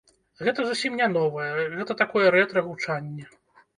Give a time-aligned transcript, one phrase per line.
[0.45, 3.29] Гэта зусім не новае, гэта такое рэтра-гучанне.